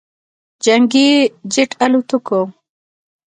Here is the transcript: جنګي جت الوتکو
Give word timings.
جنګي 0.63 1.09
جت 1.53 1.71
الوتکو 1.83 2.41